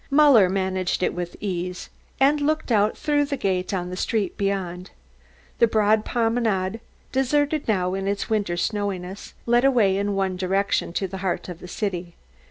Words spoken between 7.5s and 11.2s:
now in its winter snowiness, led away in one direction to the